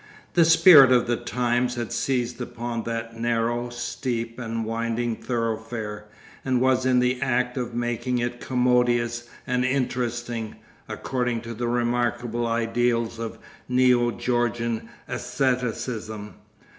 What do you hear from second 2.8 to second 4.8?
that narrow, steep, and